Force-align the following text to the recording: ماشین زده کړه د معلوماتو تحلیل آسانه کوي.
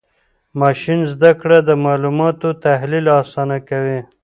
ماشین 0.61 0.99
زده 1.13 1.31
کړه 1.41 1.57
د 1.67 1.69
معلوماتو 1.85 2.49
تحلیل 2.65 3.05
آسانه 3.21 3.57
کوي. 3.69 3.99